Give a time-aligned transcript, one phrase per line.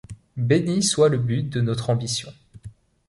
[0.37, 2.33] Béni soit le but de notre ambition.